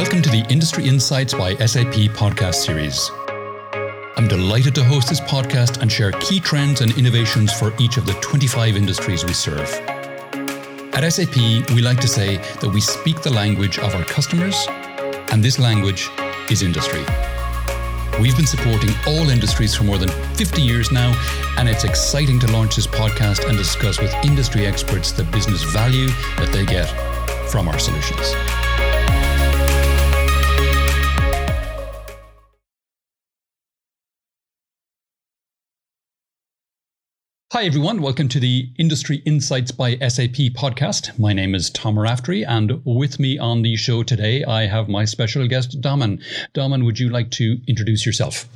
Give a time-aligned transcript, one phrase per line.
[0.00, 3.10] Welcome to the Industry Insights by SAP podcast series.
[4.16, 8.06] I'm delighted to host this podcast and share key trends and innovations for each of
[8.06, 9.68] the 25 industries we serve.
[10.94, 11.36] At SAP,
[11.74, 14.56] we like to say that we speak the language of our customers,
[15.32, 16.08] and this language
[16.50, 17.04] is industry.
[18.18, 21.12] We've been supporting all industries for more than 50 years now,
[21.58, 26.08] and it's exciting to launch this podcast and discuss with industry experts the business value
[26.38, 26.88] that they get
[27.50, 28.34] from our solutions.
[37.60, 38.00] Hi, everyone.
[38.00, 41.18] Welcome to the Industry Insights by SAP podcast.
[41.18, 45.04] My name is Tom Raftery, and with me on the show today, I have my
[45.04, 46.22] special guest, Domen.
[46.54, 48.48] Domen, would you like to introduce yourself?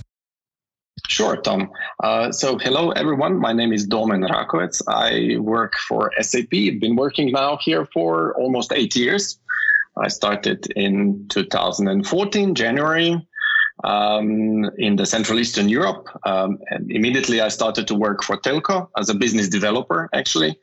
[1.07, 1.71] Sure, Tom.
[2.03, 3.39] Uh, so, hello, everyone.
[3.39, 4.81] My name is Domen Rakovec.
[4.89, 6.55] I work for SAP.
[6.55, 9.39] I've been working now here for almost eight years.
[10.03, 13.29] I started in 2014, January
[13.83, 16.09] um, in the Central Eastern Europe.
[16.25, 20.59] Um, and immediately I started to work for Telco as a business developer, actually.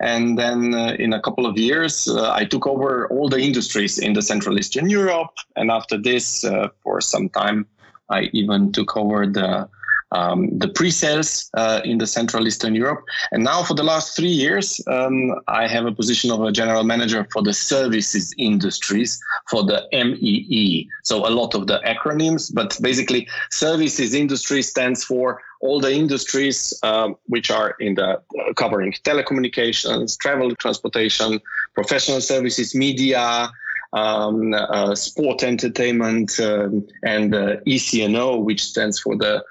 [0.00, 3.98] And then uh, in a couple of years, uh, I took over all the industries
[3.98, 5.34] in the Central Eastern Europe.
[5.56, 7.66] And after this, uh, for some time,
[8.10, 9.68] I even took over the
[10.14, 13.04] um, the pre-sales uh, in the Central Eastern Europe.
[13.32, 16.84] And now for the last three years, um, I have a position of a general
[16.84, 19.20] manager for the services industries
[19.50, 20.88] for the MEE.
[21.02, 26.78] So a lot of the acronyms, but basically services industry stands for all the industries
[26.82, 31.40] um, which are in the uh, covering telecommunications, travel, transportation,
[31.74, 33.50] professional services, media,
[33.94, 39.42] um, uh, sport entertainment, um, and uh, ECNO, which stands for the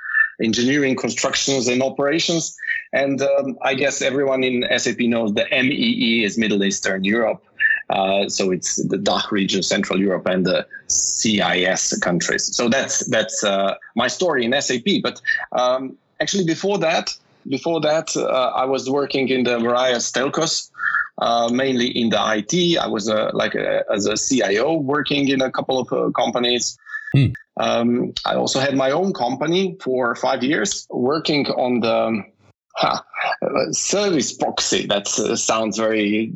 [0.43, 2.55] engineering, constructions, and operations.
[2.91, 7.43] And um, I guess everyone in SAP knows the MEE is Middle Eastern Europe.
[7.89, 12.55] Uh, so it's the DACH region, Central Europe, and the CIS countries.
[12.55, 15.01] So that's that's uh, my story in SAP.
[15.01, 17.15] But um, actually, before that,
[17.47, 20.69] before that, uh, I was working in the various telcos.
[21.19, 25.41] Uh, mainly in the IT, I was uh, like a, as a CIO working in
[25.41, 26.77] a couple of uh, companies.
[27.57, 32.23] Um, I also had my own company for five years, working on the
[32.75, 32.99] huh,
[33.71, 34.87] service proxy.
[34.87, 36.33] That uh, sounds very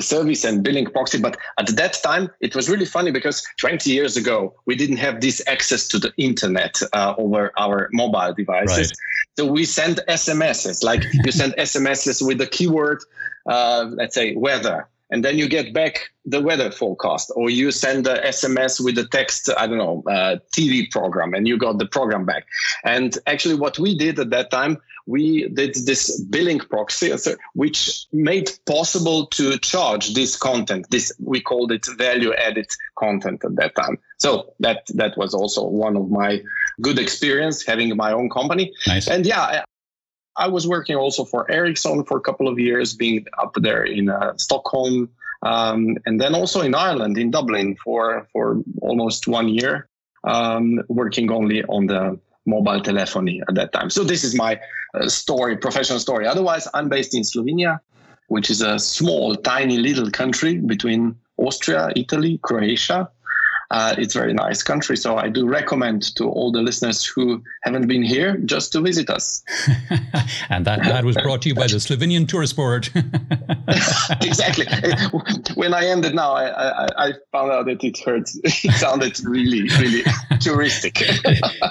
[0.00, 4.16] service and billing proxy, but at that time it was really funny because 20 years
[4.16, 8.88] ago we didn't have this access to the internet uh, over our mobile devices.
[8.88, 8.92] Right.
[9.38, 12.98] So we sent SMSs, like you send SMSs with the keyword,
[13.46, 18.06] uh, let's say weather and then you get back the weather forecast or you send
[18.06, 21.86] a sms with the text i don't know uh, tv program and you got the
[21.86, 22.46] program back.
[22.84, 27.12] And actually what we did at that time we did this billing proxy
[27.54, 32.66] which made possible to charge this content this we called it value added
[32.98, 33.98] content at that time.
[34.18, 36.42] So that that was also one of my
[36.82, 38.72] good experience having my own company.
[38.86, 39.08] Nice.
[39.08, 39.64] and yeah
[40.38, 44.08] I was working also for Ericsson for a couple of years, being up there in
[44.08, 45.10] uh, Stockholm,
[45.42, 49.88] um, and then also in Ireland, in Dublin, for for almost one year,
[50.24, 53.90] um, working only on the mobile telephony at that time.
[53.90, 54.58] So this is my
[54.94, 56.26] uh, story, professional story.
[56.26, 57.80] Otherwise, I'm based in Slovenia,
[58.28, 63.10] which is a small, tiny little country between Austria, Italy, Croatia,
[63.70, 64.96] uh, it's a very nice country.
[64.96, 69.10] So I do recommend to all the listeners who haven't been here just to visit
[69.10, 69.42] us.
[70.48, 72.88] and that, that was brought to you by the Slovenian Tourist Board.
[74.22, 74.66] exactly.
[75.54, 78.38] When I ended now, I, I, I, found out that it hurts.
[78.68, 80.02] It sounded really, really
[80.40, 81.00] touristic.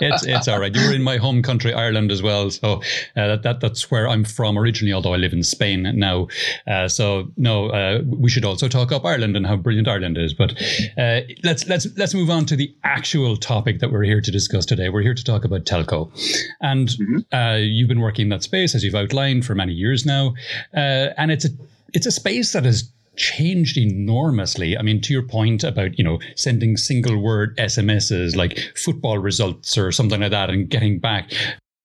[0.01, 0.73] it's, it's all right.
[0.73, 2.49] You were in my home country, Ireland, as well.
[2.49, 2.81] So
[3.15, 6.27] uh, that, that that's where I'm from originally, although I live in Spain now.
[6.65, 10.33] Uh, so no, uh, we should also talk up Ireland and how brilliant Ireland is.
[10.33, 10.53] But
[10.97, 14.65] uh, let's let's let's move on to the actual topic that we're here to discuss
[14.65, 14.89] today.
[14.89, 16.09] We're here to talk about telco,
[16.61, 17.35] and mm-hmm.
[17.35, 20.33] uh, you've been working in that space as you've outlined for many years now,
[20.73, 21.49] uh, and it's a
[21.93, 24.77] it's a space that has changed enormously.
[24.77, 29.75] I mean, to your point about, you know, sending single word SMSs like football results
[29.77, 31.31] or something like that and getting back.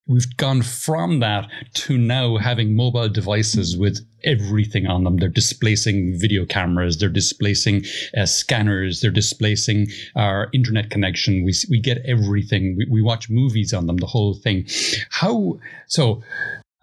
[0.09, 5.19] We've gone from that to now having mobile devices with everything on them.
[5.19, 7.85] They're displacing video cameras, they're displacing
[8.17, 11.45] uh, scanners, they're displacing our internet connection.
[11.45, 12.77] We, we get everything.
[12.77, 14.67] We, we watch movies on them, the whole thing.
[15.11, 16.23] How so?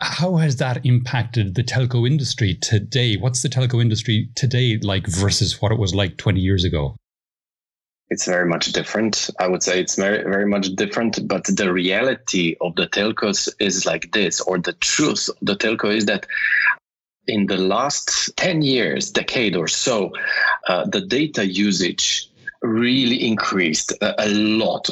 [0.02, 3.18] How has that impacted the telco industry today?
[3.18, 6.96] What's the telco industry today like versus what it was like 20 years ago?
[8.10, 9.30] It's very much different.
[9.40, 13.86] I would say it's very, very much different, but the reality of the telcos is
[13.86, 16.26] like this, or the truth of the telco is that
[17.28, 20.12] in the last 10 years, decade or so,
[20.68, 22.30] uh, the data usage
[22.62, 24.90] really increased a, a lot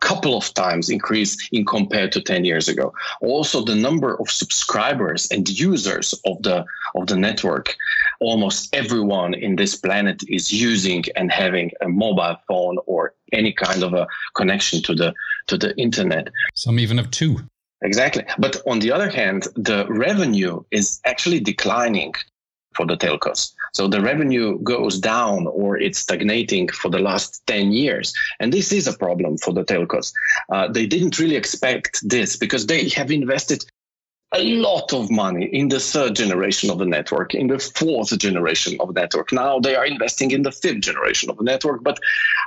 [0.00, 2.92] couple of times increase in compared to 10 years ago.
[3.20, 6.64] Also the number of subscribers and users of the
[6.94, 7.76] of the network
[8.20, 13.82] almost everyone in this planet is using and having a mobile phone or any kind
[13.82, 15.14] of a connection to the
[15.46, 16.28] to the internet.
[16.54, 17.40] Some even have two.
[17.82, 18.24] Exactly.
[18.38, 22.14] But on the other hand the revenue is actually declining
[22.74, 23.52] for the telcos.
[23.74, 28.14] So the revenue goes down or it's stagnating for the last 10 years.
[28.38, 30.12] And this is a problem for the telcos.
[30.50, 33.64] Uh, they didn't really expect this because they have invested
[34.34, 38.76] a lot of money in the third generation of the network, in the fourth generation
[38.80, 39.32] of the network.
[39.32, 41.98] Now they are investing in the fifth generation of the network, but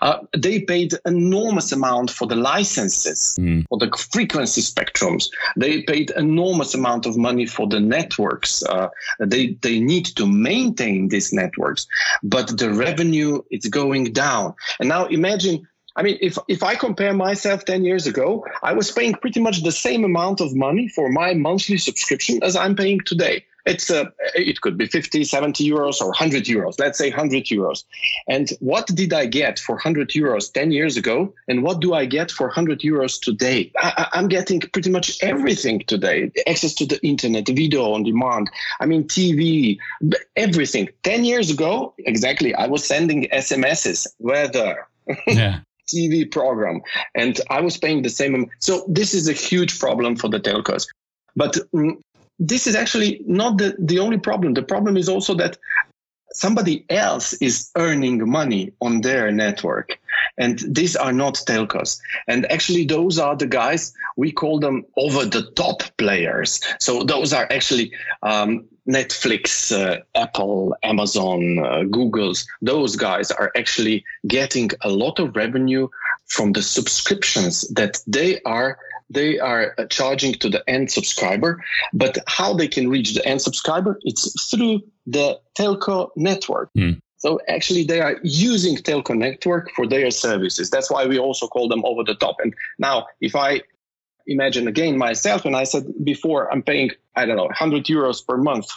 [0.01, 3.65] uh, they paid enormous amount for the licenses, mm.
[3.69, 5.29] for the frequency spectrums.
[5.55, 8.63] They paid enormous amount of money for the networks.
[8.63, 11.87] Uh, they they need to maintain these networks,
[12.23, 14.53] but the revenue is going down.
[14.79, 18.91] And now imagine I mean, if if I compare myself 10 years ago, I was
[18.91, 23.01] paying pretty much the same amount of money for my monthly subscription as I'm paying
[23.01, 23.45] today.
[23.65, 26.79] It's a, uh, it could be 50, 70 euros or 100 euros.
[26.79, 27.83] Let's say 100 euros.
[28.29, 31.33] And what did I get for 100 euros 10 years ago?
[31.49, 33.73] And what do I get for 100 euros today?
[33.77, 36.31] I, I'm getting pretty much everything today.
[36.47, 38.49] Access to the internet, video on demand.
[38.79, 39.79] I mean, TV,
[40.37, 40.87] everything.
[41.03, 44.87] 10 years ago, exactly, I was sending SMSs, weather.
[45.27, 45.59] Yeah.
[45.87, 46.81] TV program,
[47.15, 48.49] and I was paying the same.
[48.59, 50.87] So this is a huge problem for the telcos.
[51.35, 52.01] But um,
[52.39, 54.53] this is actually not the, the only problem.
[54.53, 55.57] The problem is also that
[56.31, 59.99] somebody else is earning money on their network.
[60.37, 61.99] And these are not telcos.
[62.27, 66.61] And actually, those are the guys, we call them over the top players.
[66.79, 67.91] So those are actually
[68.21, 75.35] um, Netflix, uh, Apple, Amazon, uh, Google's, those guys are actually getting a lot of
[75.35, 75.87] revenue
[76.27, 78.77] from the subscriptions that they are
[79.09, 81.63] they are uh, charging to the end subscriber.
[81.93, 83.99] But how they can reach the end subscriber?
[84.03, 86.71] It's through the telco network.
[86.77, 87.01] Mm.
[87.17, 90.69] So actually, they are using telco network for their services.
[90.69, 92.37] That's why we also call them over the top.
[92.39, 93.61] And now, if I
[94.27, 98.37] imagine again myself, and I said before, I'm paying I don't know 100 euros per
[98.37, 98.67] month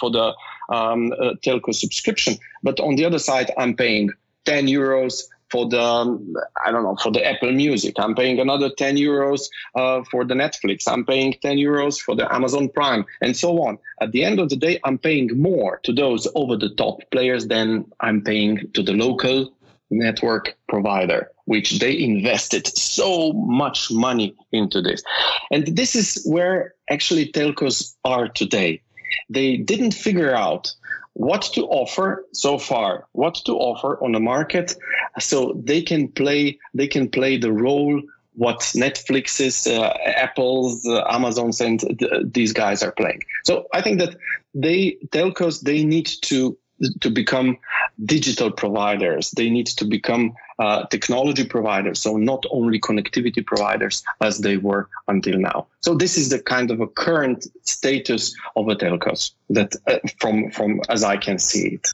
[0.00, 0.34] for the
[0.70, 4.10] um, uh, telco subscription, but on the other side, I'm paying
[4.46, 6.34] 10 euros for the um,
[6.64, 7.94] I don't know for the Apple Music.
[7.98, 10.84] I'm paying another 10 euros uh, for the Netflix.
[10.88, 13.78] I'm paying 10 euros for the Amazon Prime, and so on.
[14.00, 18.22] At the end of the day, I'm paying more to those over-the-top players than I'm
[18.22, 19.52] paying to the local
[19.90, 25.02] network provider, which they invested so much money into this.
[25.50, 28.80] And this is where actually telcos are today.
[29.28, 30.72] They didn't figure out
[31.14, 34.74] what to offer so far, what to offer on the market,
[35.18, 38.02] so they can play they can play the role
[38.34, 43.20] what Netflix's, uh, Apple's, uh, Amazon's, and th- these guys are playing.
[43.44, 44.16] So I think that
[44.54, 46.56] they telcos they need to
[47.00, 47.58] to become
[48.04, 49.30] digital providers.
[49.30, 54.88] They need to become uh, technology providers, so not only connectivity providers as they were
[55.08, 55.66] until now.
[55.80, 60.52] So this is the kind of a current status of the telcos that, uh, from
[60.52, 61.88] from as I can see it.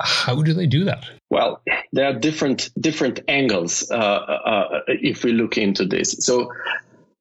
[0.00, 1.04] How do they do that?
[1.30, 1.62] Well,
[1.92, 6.08] there are different different angles uh, uh if we look into this.
[6.26, 6.50] So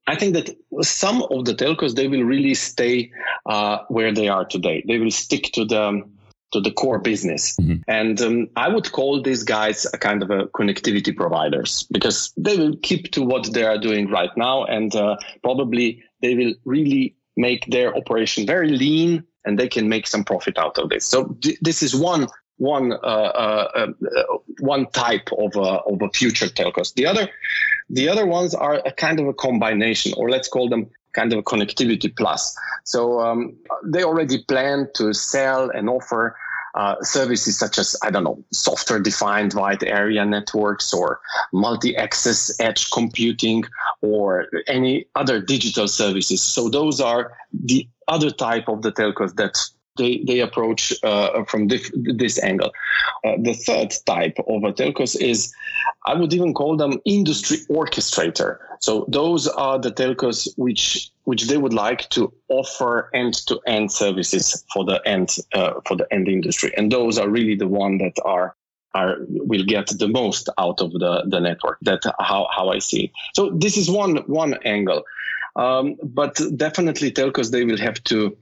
[0.07, 0.49] I think that
[0.81, 3.11] some of the telcos they will really stay
[3.45, 4.83] uh, where they are today.
[4.87, 6.01] They will stick to the
[6.51, 7.55] to the core business.
[7.57, 7.81] Mm-hmm.
[7.87, 12.57] And um, I would call these guys a kind of a connectivity providers because they
[12.57, 14.65] will keep to what they are doing right now.
[14.65, 20.07] And uh, probably they will really make their operation very lean and they can make
[20.07, 21.05] some profit out of this.
[21.05, 22.27] So th- this is one
[22.57, 26.93] one uh, uh, uh, one type of uh, of a future telcos.
[26.93, 27.27] The other
[27.89, 31.39] the other ones are a kind of a combination, or let's call them kind of
[31.39, 32.55] a connectivity plus.
[32.83, 36.35] So um, they already plan to sell and offer
[36.73, 41.19] uh, services such as I don't know software defined wide area networks or
[41.51, 43.65] multi access edge computing
[44.01, 46.41] or any other digital services.
[46.41, 49.57] So those are the other type of the telcos that
[49.97, 52.71] they, they approach uh, from this, this angle.
[53.23, 55.53] Uh, the third type of telcos is,
[56.05, 58.57] I would even call them industry orchestrator.
[58.79, 64.83] So those are the telcos which which they would like to offer end-to-end services for
[64.83, 68.55] the end uh, for the end industry, and those are really the one that are
[68.95, 71.77] are will get the most out of the the network.
[71.81, 73.11] That how how I see it.
[73.35, 75.03] So this is one one angle,
[75.55, 78.35] um, but definitely telcos they will have to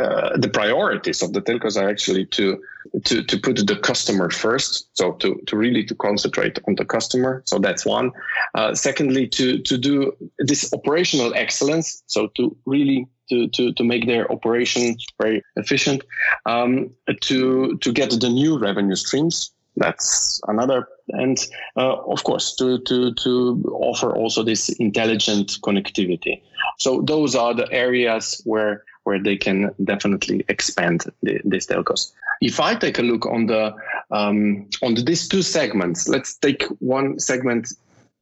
[0.00, 2.60] uh, the priorities of the telcos are actually to
[3.04, 4.88] to to put the customer first.
[4.96, 7.42] So to to really to concentrate on the customer.
[7.46, 8.10] So that's one.
[8.54, 12.02] Uh, secondly to to do this operational excellence.
[12.06, 16.02] So to really to, to, to make their operations very efficient.
[16.44, 16.90] Um,
[17.22, 19.52] to to get the new revenue streams.
[19.76, 20.86] That's another.
[21.08, 21.38] And
[21.76, 26.42] uh, of course to to to offer also this intelligent connectivity.
[26.78, 32.60] So those are the areas where where they can definitely expand the, these telcos if
[32.60, 33.74] i take a look on the
[34.10, 37.72] um, on the, these two segments let's take one segment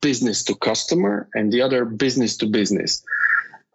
[0.01, 3.05] business to customer and the other business to business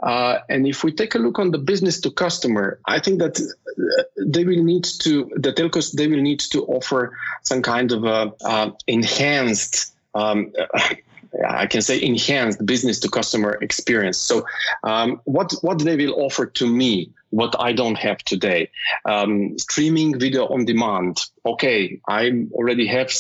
[0.02, 3.40] uh, and if we take a look on the business to customer, I think that
[3.40, 8.04] uh, they will need to the telcos they will need to offer some kind of
[8.04, 9.94] a uh, enhanced.
[10.14, 10.54] Um,
[11.48, 14.18] I can say enhanced business to customer experience.
[14.18, 14.46] So,
[14.84, 18.70] um, what what they will offer to me, what I don't have today,
[19.06, 21.20] um, streaming video on demand.
[21.46, 23.12] Okay, I already have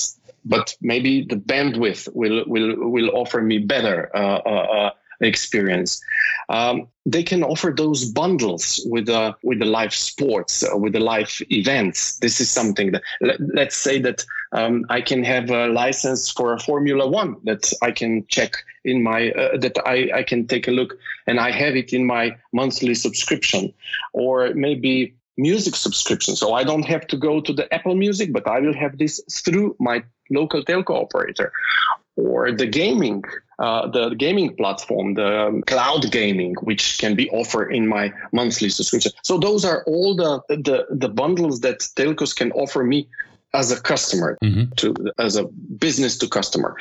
[0.46, 6.00] but maybe the bandwidth will will will offer me better uh, uh, uh experience.
[6.50, 11.00] Um, they can offer those bundles with the with the live sports, uh, with the
[11.00, 12.18] live events.
[12.20, 16.54] This is something that let, us say that um, I can have a license for
[16.54, 20.68] a Formula One that I can check in my uh, that I, I can take
[20.68, 23.74] a look and I have it in my monthly subscription,
[24.13, 26.36] or maybe music subscription.
[26.36, 29.22] So I don't have to go to the Apple Music, but I will have this
[29.44, 31.51] through my local telco operator
[32.18, 33.24] or the gaming,
[33.60, 38.70] uh, the gaming platform, the um, cloud gaming, which can be offered in my monthly
[38.70, 39.12] subscription.
[39.24, 43.08] So those are all the the, the bundles that telcos can offer me
[43.54, 44.72] as a customer mm-hmm.
[44.75, 46.75] to as a business to customer.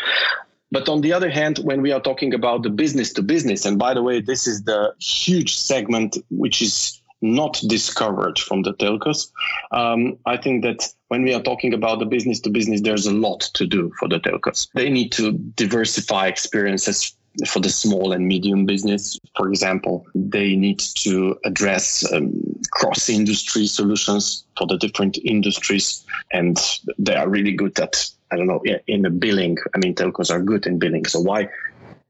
[0.72, 3.78] But on the other hand, when we are talking about the business to business, and
[3.78, 9.30] by the way, this is the huge segment which is not discovered from the telcos.
[9.70, 13.12] Um, I think that when we are talking about the business to business, there's a
[13.12, 14.68] lot to do for the telcos.
[14.74, 20.78] They need to diversify experiences for the small and medium business, for example, they need
[20.78, 22.32] to address um,
[22.70, 26.04] cross industry solutions for the different industries.
[26.32, 26.58] And
[26.98, 29.58] they are really good at, I don't know, in the billing.
[29.74, 31.06] I mean, telcos are good in billing.
[31.06, 31.48] So why,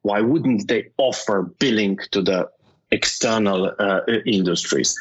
[0.02, 2.48] why wouldn't they offer billing to the
[2.90, 4.96] external uh, industries.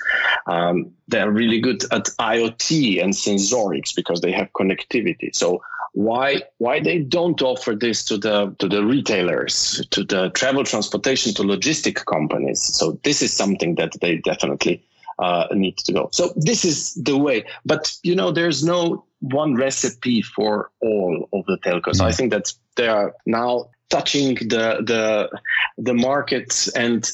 [0.48, 5.36] Um, they're really good at IoT and sensorics because they have connectivity.
[5.36, 5.62] So
[5.94, 11.34] why why they don't offer this to the to the retailers, to the travel transportation,
[11.36, 12.62] to logistic companies?
[12.62, 14.84] So this is something that they definitely
[15.20, 16.10] uh, need to go.
[16.12, 17.46] So this is the way.
[17.66, 22.00] But you know, there's no one recipe for all of the telcos.
[22.00, 22.06] Mm.
[22.06, 25.30] I think that they are now touching the the
[25.78, 27.12] the markets and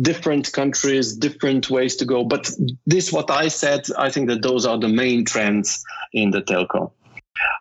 [0.00, 2.50] different countries different ways to go but
[2.86, 6.90] this what i said i think that those are the main trends in the telco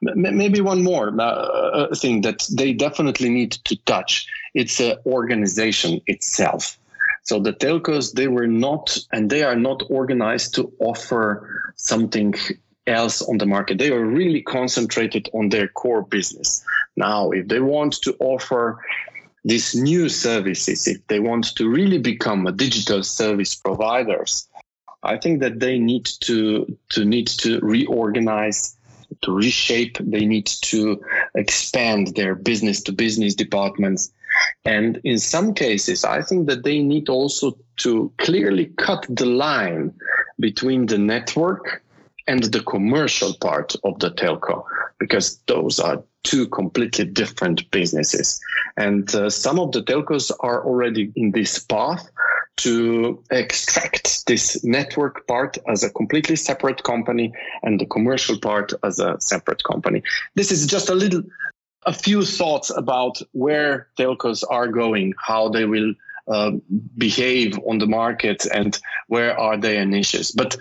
[0.02, 6.00] maybe one more uh, uh, thing that they definitely need to touch it's an organization
[6.08, 6.78] itself
[7.24, 12.34] so the telcos they were not and they are not organized to offer something
[12.86, 13.78] else on the market.
[13.78, 16.64] They are really concentrated on their core business.
[16.98, 18.84] Now, if they want to offer
[19.46, 24.48] these new services, if they want to really become a digital service providers,
[25.04, 28.76] I think that they need to to need to reorganize,
[29.22, 29.98] to reshape.
[30.00, 31.02] They need to
[31.36, 34.12] expand their business to business departments.
[34.66, 39.94] And in some cases, I think that they need also to clearly cut the line
[40.40, 41.84] between the network
[42.28, 44.64] and the commercial part of the telco,
[45.00, 48.40] because those are two completely different businesses.
[48.78, 52.10] And uh, some of the telcos are already in this path
[52.56, 59.00] to extract this network part as a completely separate company and the commercial part as
[59.00, 60.02] a separate company.
[60.36, 61.24] This is just a little,
[61.86, 65.94] a few thoughts about where telcos are going, how they will
[66.28, 66.52] uh,
[66.98, 70.32] behave on the market, and where are their niches.
[70.32, 70.58] But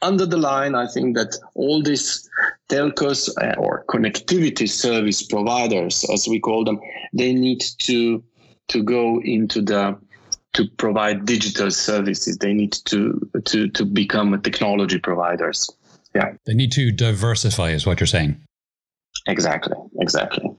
[0.00, 2.28] under the line, I think that all these
[2.68, 6.80] telcos uh, or connectivity service providers, as we call them,
[7.12, 8.22] they need to
[8.68, 9.98] to go into the
[10.54, 12.38] to provide digital services.
[12.38, 15.70] They need to to to become technology providers.
[16.14, 18.42] Yeah, they need to diversify, is what you're saying.
[19.26, 19.76] Exactly.
[20.00, 20.51] Exactly.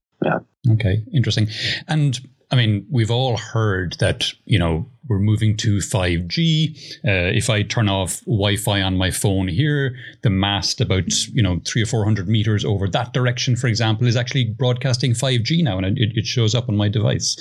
[0.70, 1.04] Okay.
[1.14, 1.50] Interesting.
[1.88, 2.20] And
[2.54, 6.78] I mean, we've all heard that, you know, we're moving to 5G.
[7.04, 11.42] Uh, if I turn off Wi Fi on my phone here, the mast about, you
[11.42, 15.80] know, three or 400 meters over that direction, for example, is actually broadcasting 5G now
[15.80, 17.36] and it, it shows up on my device.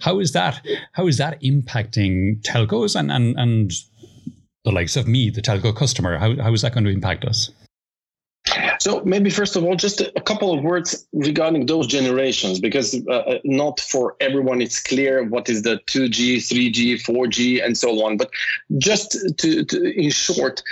[0.00, 0.66] How is that?
[0.92, 3.70] How is that impacting telcos and, and, and
[4.64, 6.16] the likes of me, the telco customer?
[6.16, 7.50] How, how is that going to impact us?
[8.84, 13.12] So maybe first of all, just a couple of words regarding those generations, because uh,
[13.12, 18.18] uh not for everyone it's clear what is the 2G, 3G, 4G, and so on.
[18.18, 18.28] But
[18.76, 20.62] just to, to in short,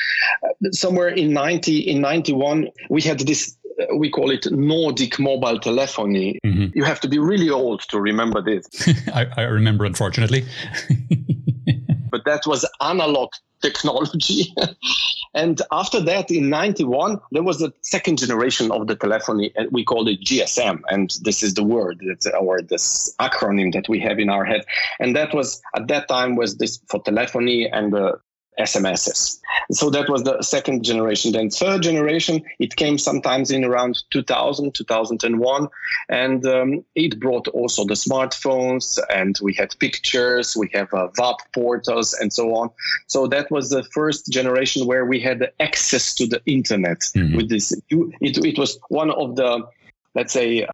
[0.73, 6.39] somewhere in 90, in 91, we had this uh, we call it Nordic mobile telephony.
[6.45, 6.77] Mm-hmm.
[6.77, 8.67] You have to be really old to remember this.
[9.15, 10.45] I, I, remember, unfortunately.
[12.11, 13.31] but that was analog
[13.63, 14.55] technology.
[15.35, 19.85] and after that, in 91, there was a second generation of the telephony, and we
[19.85, 20.83] called it GSM.
[20.89, 24.65] And this is the word that, or this acronym that we have in our head.
[25.01, 28.17] And that was at that time was this for telephony and uh,
[28.59, 29.41] SMSs.
[29.71, 31.33] So that was the second generation.
[31.33, 35.69] Then third generation, it came sometimes in around 2000, 2001,
[36.09, 41.39] and um, it brought also the smartphones, and we had pictures, we have uh, WAP
[41.55, 42.71] portals, and so on.
[43.07, 47.01] So that was the first generation where we had access to the internet.
[47.17, 47.37] Mm-hmm.
[47.37, 49.67] With this, it, it was one of the
[50.15, 50.67] let's say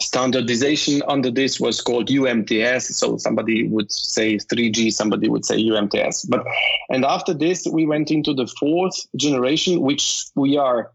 [0.00, 2.92] standardization under this was called UMTS.
[2.92, 6.28] So somebody would say 3G, somebody would say UMTS.
[6.28, 6.44] But
[6.88, 10.92] and after this, we went into the fourth generation, which we are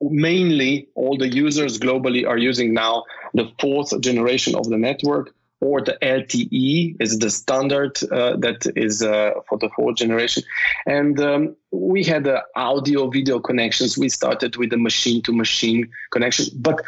[0.00, 5.80] mainly all the users globally are using now the fourth generation of the network or
[5.80, 10.42] the LTE is the standard uh, that is uh, for the fourth generation.
[10.86, 13.98] And um, we had uh, audio video connections.
[13.98, 16.46] We started with the machine to machine connection.
[16.54, 16.80] But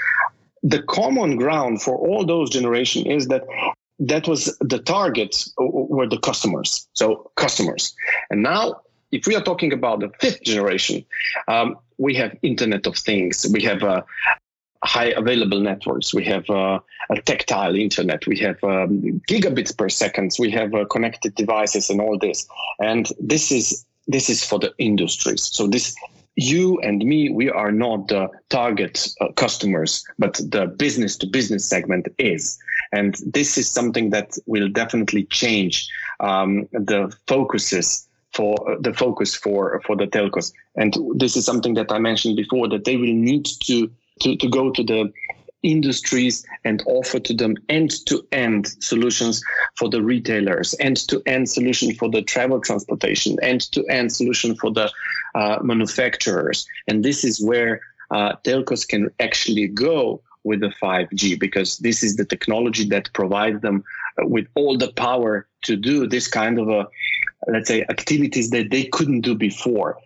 [0.63, 3.45] the common ground for all those generation is that
[3.99, 6.89] that was the target were the customers.
[6.95, 7.95] So customers.
[8.31, 8.81] And now
[9.13, 11.05] if we are talking about the fifth generation
[11.49, 13.47] um, we have internet of things.
[13.53, 14.03] We have uh,
[14.83, 16.15] high available networks.
[16.15, 18.27] We have uh, a tactile internet.
[18.27, 22.49] We have um, gigabits per second we have uh, connected devices and all this.
[22.79, 25.43] And this is this is for the industries.
[25.43, 25.95] So this
[26.37, 31.69] you and me, we are not the target uh, customers, but the business to business
[31.69, 32.59] segment is.
[32.93, 35.89] And this is something that will definitely change
[36.21, 40.53] um, the focuses for uh, the focus for for the telcos.
[40.77, 43.91] And this is something that I mentioned before that they will need to
[44.21, 45.13] to, to go to the
[45.63, 49.43] industries and offer to them end-to-end solutions
[49.77, 54.91] for the retailers, end-to-end solution for the travel transportation, end-to-end solution for the
[55.35, 56.67] uh, manufacturers.
[56.89, 62.17] And this is where uh, telcos can actually go with the 5G because this is
[62.17, 63.85] the technology that provides them
[64.19, 66.89] with all the power to do this kind of a
[67.47, 69.99] let's say activities that they couldn't do before.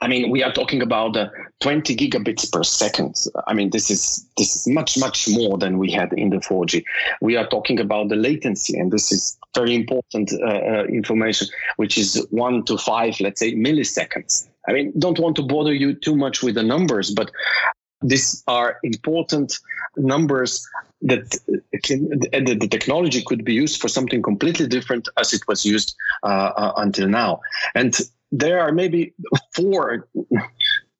[0.00, 1.28] I mean we are talking about uh,
[1.60, 3.16] 20 gigabits per second.
[3.46, 6.84] I mean this is this is much much more than we had in the 4g
[7.20, 11.98] we are talking about the latency and this is very important uh, uh, information which
[11.98, 14.48] is 1 to 5 let's say milliseconds.
[14.68, 17.30] I mean don't want to bother you too much with the numbers but
[18.02, 19.58] these are important
[19.96, 20.66] numbers
[21.02, 21.36] that
[21.82, 25.94] can, the, the, technology could be used for something completely different as it was used
[26.22, 27.40] uh, uh, until now.
[27.74, 27.98] And
[28.30, 29.14] there are maybe
[29.52, 30.08] four,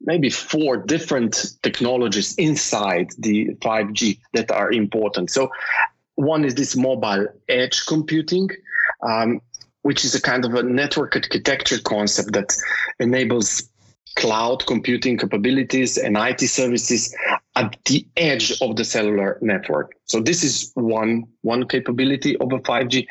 [0.00, 5.30] maybe four different technologies inside the 5G that are important.
[5.30, 5.50] So
[6.14, 8.48] one is this mobile edge computing.
[9.02, 9.40] Um,
[9.82, 12.54] which is a kind of a network architecture concept that
[12.98, 13.70] enables
[14.16, 17.14] cloud computing capabilities and IT services
[17.56, 19.92] at the edge of the cellular network.
[20.04, 23.06] So this is one one capability of a 5G.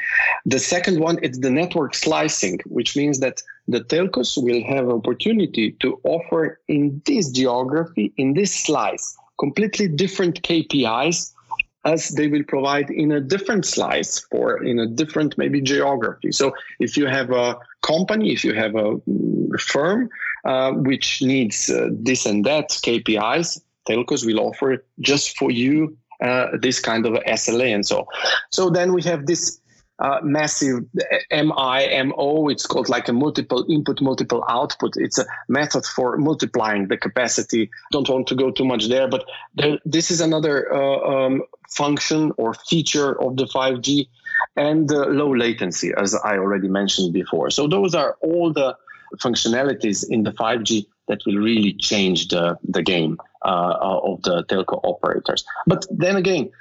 [0.45, 5.71] The second one is the network slicing, which means that the telcos will have opportunity
[5.82, 11.34] to offer in this geography, in this slice, completely different KPIs
[11.86, 16.32] as they will provide in a different slice for in a different maybe geography.
[16.32, 20.10] So if you have a company, if you have a mm, firm
[20.45, 26.47] uh, which needs uh, this and that KPIs, telcos will offer just for you uh,
[26.61, 28.07] this kind of SLA and so.
[28.51, 29.59] So then we have this
[29.99, 30.85] uh, massive
[31.31, 32.51] MIMO.
[32.51, 34.93] It's called like a multiple input, multiple output.
[34.95, 37.69] It's a method for multiplying the capacity.
[37.91, 42.31] Don't want to go too much there, but there, this is another uh, um, function
[42.37, 44.07] or feature of the 5G
[44.55, 47.49] and uh, low latency, as I already mentioned before.
[47.49, 48.77] So those are all the
[49.17, 54.80] functionalities in the 5G that will really change the, the game uh, of the telco
[54.84, 55.43] operators.
[55.65, 56.52] But then again,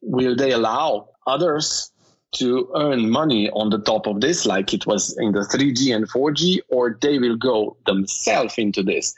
[0.00, 1.92] will they allow others
[2.32, 6.08] to earn money on the top of this, like it was in the 3G and
[6.08, 9.14] 4G, or they will go themselves into this.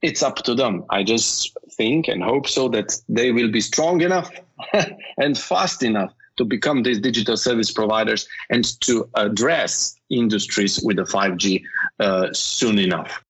[0.00, 0.84] It's up to them.
[0.90, 4.30] I just think and hope so that they will be strong enough
[5.18, 11.02] and fast enough to become these digital service providers and to address industries with the
[11.02, 11.62] 5G
[12.00, 13.22] uh, soon enough.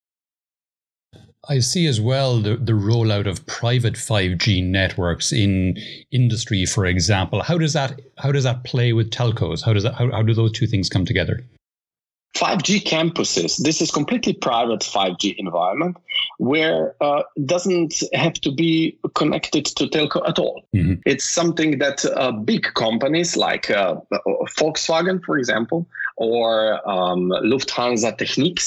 [1.49, 5.79] I see as well the, the rollout of private 5G networks in
[6.13, 7.43] industry, for example.
[7.43, 9.65] How does that how does that play with telcos?
[9.65, 11.43] How does that how, how do those two things come together?
[12.37, 13.57] 5G campuses.
[13.57, 15.97] This is completely private 5G environment
[16.37, 20.63] where uh, doesn't have to be connected to telco at all.
[20.77, 21.01] Mm-hmm.
[21.07, 23.97] It's something that uh, big companies like uh,
[24.59, 28.61] Volkswagen, for example, or um, Lufthansa Technik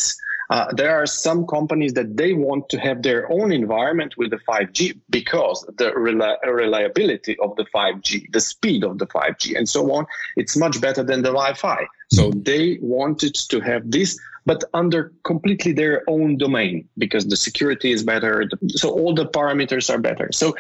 [0.51, 4.39] uh, there are some companies that they want to have their own environment with the
[4.39, 9.89] 5G because the reli- reliability of the 5G, the speed of the 5G, and so
[9.93, 11.87] on, it's much better than the Wi-Fi.
[12.11, 12.41] So hmm.
[12.41, 18.03] they wanted to have this, but under completely their own domain because the security is
[18.03, 18.49] better.
[18.67, 20.33] So all the parameters are better.
[20.33, 20.53] So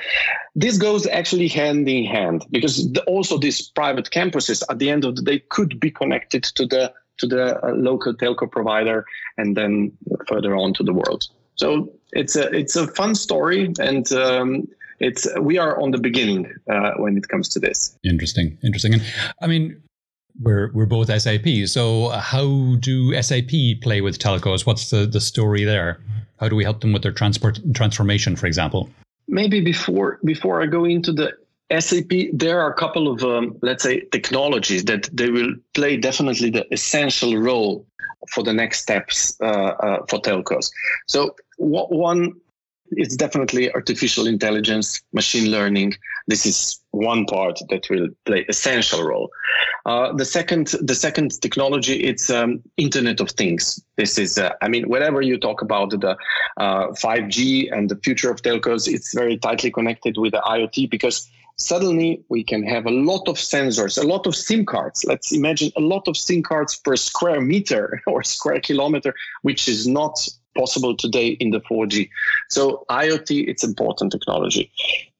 [0.55, 5.03] this goes actually hand in hand because the, also these private campuses at the end
[5.03, 9.05] of the day could be connected to the to the uh, local telco provider
[9.37, 9.91] and then
[10.27, 11.27] further on to the world.
[11.55, 14.11] So it's a it's a fun story and.
[14.11, 14.67] Um,
[15.03, 17.97] it's we are on the beginning uh, when it comes to this.
[18.03, 19.01] Interesting, interesting, and
[19.41, 19.81] I mean,
[20.39, 21.47] we're we're both SAP.
[21.65, 24.65] So how do SAP play with telcos?
[24.65, 25.99] What's the the story there?
[26.39, 28.89] How do we help them with their transport transformation, for example?
[29.27, 31.33] Maybe before before I go into the
[31.79, 36.49] SAP, there are a couple of, um, let's say, technologies that they will play definitely
[36.49, 37.85] the essential role
[38.29, 40.71] for the next steps uh, uh, for telcos.
[41.07, 42.33] So one
[42.97, 45.93] is definitely artificial intelligence, machine learning.
[46.27, 49.29] This is one part that will play essential role.
[49.85, 53.81] Uh, the second, the second technology, it's um, Internet of Things.
[53.95, 56.17] This is, uh, I mean, whenever you talk about the
[56.57, 61.29] uh, 5G and the future of telcos, it's very tightly connected with the IoT because
[61.57, 65.05] suddenly we can have a lot of sensors, a lot of SIM cards.
[65.05, 69.87] Let's imagine a lot of SIM cards per square meter or square kilometer, which is
[69.87, 72.09] not possible today in the 4G.
[72.49, 74.71] So IoT, it's important technology.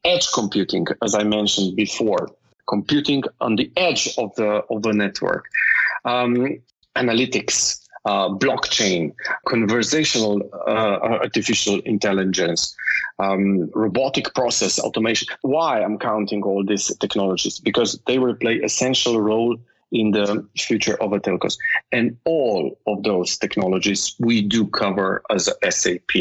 [0.04, 2.30] Edge computing, as I mentioned before,
[2.68, 5.46] computing on the edge of the of the network.
[6.06, 6.60] Um,
[6.96, 9.14] analytics, uh, blockchain,
[9.48, 12.76] conversational uh, artificial intelligence,
[13.20, 15.28] um, robotic process automation.
[15.42, 17.60] Why I'm counting all these technologies?
[17.60, 19.58] Because they will play essential role
[19.92, 21.58] in the future of the telcos.
[21.92, 26.12] And all of those technologies we do cover as SAP.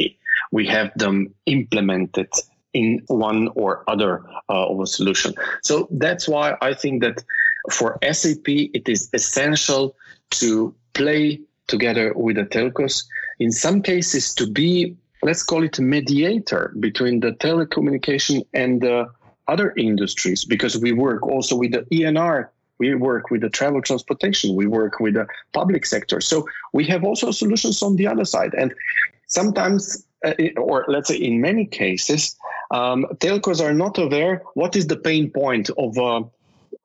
[0.52, 2.28] We have them implemented
[2.72, 5.34] in one or other uh, of a solution.
[5.62, 7.22] So that's why I think that
[7.70, 9.96] for SAP, it is essential
[10.30, 13.04] to play together with the telcos.
[13.38, 19.08] In some cases, to be, let's call it a mediator between the telecommunication and the
[19.48, 22.48] other industries, because we work also with the ENR
[22.80, 27.04] we work with the travel transportation we work with the public sector so we have
[27.04, 28.74] also solutions on the other side and
[29.26, 32.36] sometimes uh, or let's say in many cases
[32.70, 36.22] um, telcos are not aware what is the pain point of a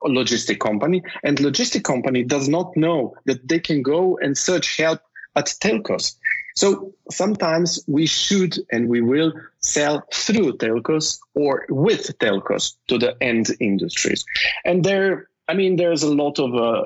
[0.08, 5.00] logistic company and logistic company does not know that they can go and search help
[5.36, 6.16] at telcos
[6.54, 13.16] so sometimes we should and we will sell through telcos or with telcos to the
[13.20, 14.24] end industries
[14.64, 16.82] and there I mean, there's a lot of uh,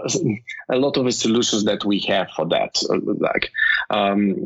[0.68, 3.50] a lot of solutions that we have for that, uh, like
[3.88, 4.36] um,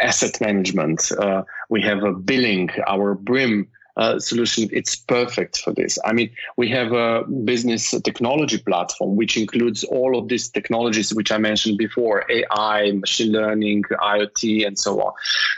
[0.00, 1.12] asset management.
[1.12, 4.68] Uh, we have a billing, our Brim uh, solution.
[4.72, 5.98] It's perfect for this.
[6.04, 11.32] I mean, we have a business technology platform which includes all of these technologies which
[11.32, 15.12] I mentioned before: AI, machine learning, IoT, and so on.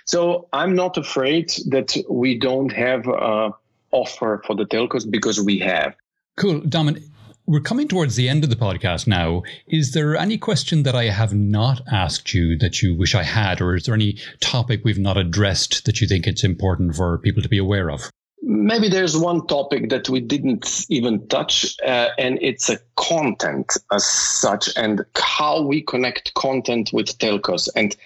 [0.06, 3.50] So I'm not afraid that we don't have a
[3.92, 5.94] offer for the telcos because we have.
[6.36, 7.02] Cool, Domen.
[7.44, 9.42] We're coming towards the end of the podcast now.
[9.66, 13.60] Is there any question that I have not asked you that you wish I had,
[13.60, 17.42] or is there any topic we've not addressed that you think it's important for people
[17.42, 18.10] to be aware of?
[18.44, 24.04] Maybe there's one topic that we didn't even touch, uh, and it's a content as
[24.04, 27.68] such, and how we connect content with telcos.
[27.76, 27.96] And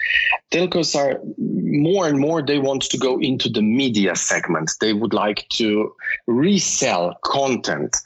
[0.50, 4.72] telcos are more and more they want to go into the media segment.
[4.80, 5.94] They would like to
[6.26, 7.96] resell content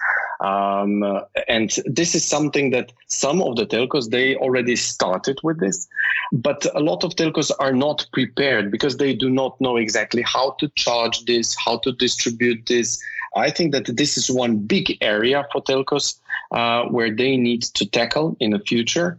[0.41, 1.05] um,
[1.49, 5.87] and this is something that some of the telcos, they already started with this,
[6.33, 10.53] but a lot of telcos are not prepared because they do not know exactly how
[10.59, 12.99] to charge this, how to distribute this.
[13.37, 16.19] I think that this is one big area for telcos
[16.53, 19.19] uh, where they need to tackle in the future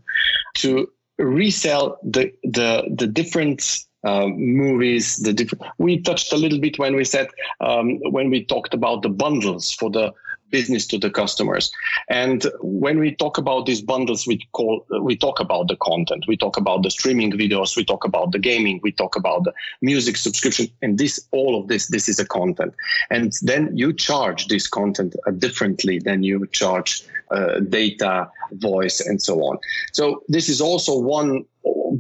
[0.56, 6.80] to resell the the the different uh, movies the different we touched a little bit
[6.80, 7.28] when we said
[7.60, 10.12] um, when we talked about the bundles for the
[10.52, 11.72] business to the customers.
[12.10, 16.38] And when we talk about these bundles, we call we talk about the content, we
[16.38, 20.18] talk about the streaming videos, we talk about the gaming, we talk about the music
[20.18, 22.74] subscription, and this all of this this is a content.
[23.10, 29.22] And then you charge this content uh, differently than you charge uh, data, voice, and
[29.22, 29.58] so on.
[29.94, 31.46] So this is also one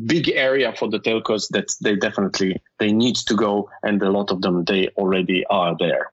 [0.05, 4.31] big area for the telcos that they definitely they need to go, and a lot
[4.31, 6.11] of them they already are there.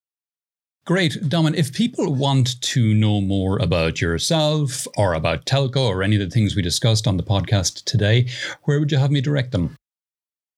[0.89, 1.13] Great.
[1.29, 6.21] Domen, if people want to know more about yourself or about telco or any of
[6.21, 8.27] the things we discussed on the podcast today,
[8.63, 9.77] where would you have me direct them?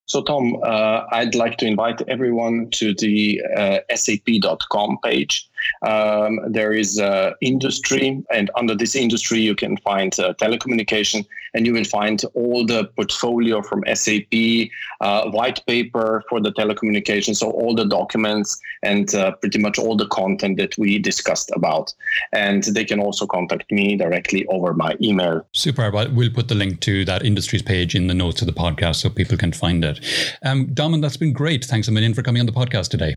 [0.06, 5.49] So, Tom, uh, I'd like to invite everyone to the uh, sap.com page.
[5.82, 11.66] Um, there is uh, industry, and under this industry, you can find uh, telecommunication, and
[11.66, 14.70] you will find all the portfolio from SAP,
[15.00, 19.96] uh, white paper for the telecommunication, so all the documents and uh, pretty much all
[19.96, 21.92] the content that we discussed about.
[22.32, 25.46] And they can also contact me directly over my email.
[25.52, 25.90] Super.
[25.90, 29.10] We'll put the link to that industries page in the notes of the podcast so
[29.10, 30.00] people can find it.
[30.42, 31.64] Um, Domen, that's been great.
[31.64, 33.14] Thanks a million for coming on the podcast today.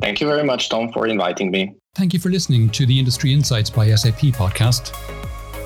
[0.00, 1.74] Thank you very much, Tom, for inviting me.
[1.94, 4.92] Thank you for listening to the Industry Insights by SAP podcast.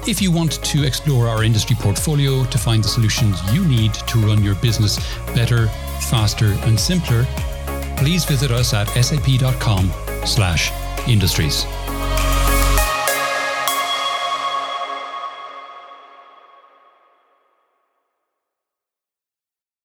[0.08, 4.18] If you want to explore our industry portfolio to find the solutions you need to
[4.18, 4.98] run your business
[5.34, 5.68] better,
[6.10, 7.24] faster, and simpler,
[7.96, 11.66] please visit us at sap.com/industries.